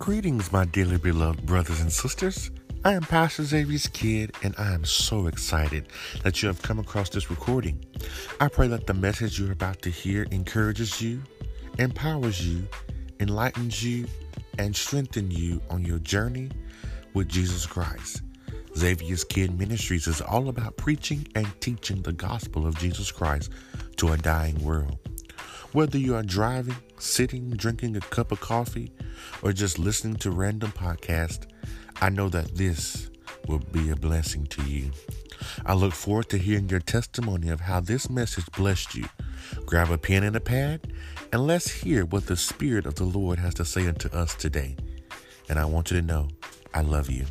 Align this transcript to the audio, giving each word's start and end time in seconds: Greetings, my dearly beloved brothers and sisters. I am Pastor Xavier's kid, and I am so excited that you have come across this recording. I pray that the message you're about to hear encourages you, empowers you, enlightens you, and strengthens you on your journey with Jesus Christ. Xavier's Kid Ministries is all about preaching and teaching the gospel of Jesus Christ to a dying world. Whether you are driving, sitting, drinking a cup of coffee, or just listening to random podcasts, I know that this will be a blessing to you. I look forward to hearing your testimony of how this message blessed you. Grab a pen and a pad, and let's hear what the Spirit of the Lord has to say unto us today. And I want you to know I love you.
Greetings, 0.00 0.50
my 0.50 0.64
dearly 0.64 0.96
beloved 0.96 1.44
brothers 1.44 1.82
and 1.82 1.92
sisters. 1.92 2.50
I 2.86 2.94
am 2.94 3.02
Pastor 3.02 3.44
Xavier's 3.44 3.86
kid, 3.86 4.34
and 4.42 4.54
I 4.56 4.72
am 4.72 4.82
so 4.82 5.26
excited 5.26 5.88
that 6.22 6.40
you 6.40 6.48
have 6.48 6.62
come 6.62 6.78
across 6.78 7.10
this 7.10 7.28
recording. 7.28 7.84
I 8.40 8.48
pray 8.48 8.66
that 8.68 8.86
the 8.86 8.94
message 8.94 9.38
you're 9.38 9.52
about 9.52 9.82
to 9.82 9.90
hear 9.90 10.26
encourages 10.30 11.02
you, 11.02 11.20
empowers 11.78 12.48
you, 12.48 12.66
enlightens 13.20 13.84
you, 13.84 14.06
and 14.58 14.74
strengthens 14.74 15.38
you 15.38 15.60
on 15.68 15.84
your 15.84 15.98
journey 15.98 16.48
with 17.12 17.28
Jesus 17.28 17.66
Christ. 17.66 18.22
Xavier's 18.74 19.22
Kid 19.22 19.58
Ministries 19.58 20.06
is 20.06 20.22
all 20.22 20.48
about 20.48 20.78
preaching 20.78 21.28
and 21.34 21.46
teaching 21.60 22.00
the 22.00 22.14
gospel 22.14 22.66
of 22.66 22.78
Jesus 22.78 23.12
Christ 23.12 23.50
to 23.96 24.12
a 24.12 24.16
dying 24.16 24.64
world. 24.64 24.98
Whether 25.72 25.98
you 25.98 26.16
are 26.16 26.22
driving, 26.24 26.76
sitting, 26.98 27.50
drinking 27.50 27.96
a 27.96 28.00
cup 28.00 28.32
of 28.32 28.40
coffee, 28.40 28.90
or 29.40 29.52
just 29.52 29.78
listening 29.78 30.16
to 30.16 30.32
random 30.32 30.72
podcasts, 30.72 31.46
I 32.00 32.08
know 32.08 32.28
that 32.28 32.56
this 32.56 33.08
will 33.46 33.60
be 33.60 33.90
a 33.90 33.96
blessing 33.96 34.46
to 34.46 34.62
you. 34.64 34.90
I 35.64 35.74
look 35.74 35.92
forward 35.92 36.28
to 36.30 36.38
hearing 36.38 36.68
your 36.68 36.80
testimony 36.80 37.50
of 37.50 37.60
how 37.60 37.80
this 37.80 38.10
message 38.10 38.46
blessed 38.56 38.96
you. 38.96 39.04
Grab 39.64 39.90
a 39.90 39.98
pen 39.98 40.24
and 40.24 40.34
a 40.34 40.40
pad, 40.40 40.92
and 41.32 41.46
let's 41.46 41.70
hear 41.70 42.04
what 42.04 42.26
the 42.26 42.36
Spirit 42.36 42.84
of 42.84 42.96
the 42.96 43.04
Lord 43.04 43.38
has 43.38 43.54
to 43.54 43.64
say 43.64 43.86
unto 43.86 44.08
us 44.08 44.34
today. 44.34 44.76
And 45.48 45.58
I 45.58 45.66
want 45.66 45.92
you 45.92 46.00
to 46.00 46.06
know 46.06 46.28
I 46.74 46.80
love 46.80 47.08
you. 47.10 47.26